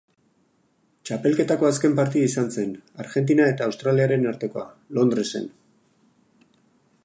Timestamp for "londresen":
4.99-5.49